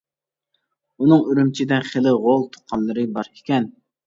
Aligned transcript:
ئۇنىڭ 1.03 1.21
ئۈرۈمچىدە 1.31 1.79
خېلى 1.91 2.15
غول 2.25 2.43
تۇغقانلىرى 2.57 3.05
بار 3.21 3.31
ئىكەن. 3.37 3.71